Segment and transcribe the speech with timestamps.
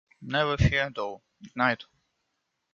[0.19, 1.85] Never fear though, Ignite!